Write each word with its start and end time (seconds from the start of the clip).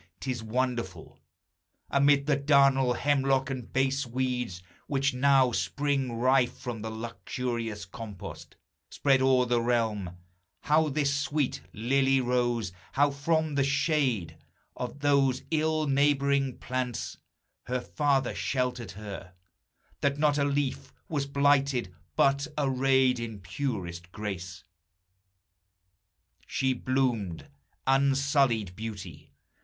'T 0.19 0.31
is 0.31 0.41
wonderful 0.41 1.19
Amid 1.91 2.25
the 2.25 2.35
darnel, 2.35 2.93
hemlock, 2.93 3.51
and 3.51 3.71
base 3.71 4.03
weeds, 4.03 4.63
Which 4.87 5.13
now 5.13 5.51
spring 5.51 6.13
rife 6.13 6.57
from 6.57 6.81
the 6.81 6.89
luxurious 6.89 7.85
compost 7.85 8.55
Spread 8.89 9.21
o'er 9.21 9.45
the 9.45 9.61
realm, 9.61 10.17
how 10.61 10.89
this 10.89 11.13
sweet 11.15 11.61
lily 11.71 12.19
rose, 12.19 12.71
How 12.93 13.11
from 13.11 13.53
the 13.53 13.63
shade 13.63 14.37
of 14.75 15.01
those 15.01 15.43
ill 15.51 15.85
neighboring 15.85 16.57
plants 16.57 17.17
Her 17.65 17.79
father 17.79 18.33
sheltered 18.33 18.93
her, 18.93 19.35
that 19.99 20.17
not 20.17 20.39
a 20.39 20.43
leaf 20.43 20.91
Was 21.09 21.27
blighted, 21.27 21.93
but, 22.15 22.47
arrayed 22.57 23.19
in 23.19 23.39
purest 23.39 24.11
grace, 24.11 24.63
She 26.47 26.73
bloomed 26.73 27.49
unsullied 27.85 28.75
beauty. 28.75 29.35